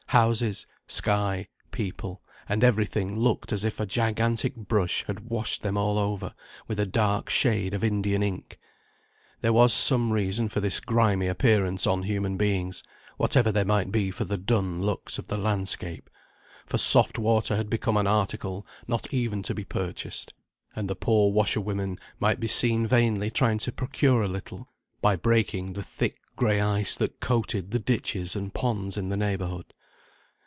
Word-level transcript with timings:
Houses, 0.11 0.67
sky, 0.87 1.47
people, 1.71 2.21
and 2.49 2.65
every 2.65 2.85
thing 2.85 3.17
looked 3.17 3.53
as 3.53 3.63
if 3.63 3.79
a 3.79 3.85
gigantic 3.85 4.53
brush 4.57 5.05
had 5.07 5.29
washed 5.29 5.61
them 5.61 5.77
all 5.77 5.97
over 5.97 6.33
with 6.67 6.81
a 6.81 6.85
dark 6.85 7.29
shade 7.29 7.73
of 7.73 7.81
Indian 7.81 8.21
ink. 8.21 8.59
There 9.39 9.53
was 9.53 9.73
some 9.73 10.11
reason 10.11 10.49
for 10.49 10.59
this 10.59 10.81
grimy 10.81 11.27
appearance 11.27 11.87
on 11.87 12.03
human 12.03 12.35
beings, 12.35 12.83
whatever 13.15 13.53
there 13.53 13.63
might 13.63 13.89
be 13.89 14.11
for 14.11 14.25
the 14.25 14.37
dun 14.37 14.81
looks 14.81 15.17
of 15.17 15.27
the 15.27 15.37
landscape; 15.37 16.09
for 16.65 16.77
soft 16.77 17.17
water 17.17 17.55
had 17.55 17.69
become 17.69 17.95
an 17.95 18.05
article 18.05 18.67
not 18.89 19.13
even 19.13 19.41
to 19.43 19.55
be 19.55 19.63
purchased; 19.63 20.33
and 20.75 20.89
the 20.89 20.95
poor 20.97 21.31
washerwomen 21.31 21.97
might 22.19 22.41
be 22.41 22.49
seen 22.49 22.85
vainly 22.85 23.31
trying 23.31 23.59
to 23.59 23.71
procure 23.71 24.23
a 24.23 24.27
little 24.27 24.67
by 25.01 25.15
breaking 25.15 25.71
the 25.71 25.81
thick 25.83 26.17
gray 26.35 26.59
ice 26.59 26.95
that 26.95 27.21
coated 27.21 27.71
the 27.71 27.79
ditches 27.79 28.35
and 28.35 28.53
ponds 28.53 28.97
in 28.97 29.07
the 29.07 29.15
neighbourhood. 29.15 29.73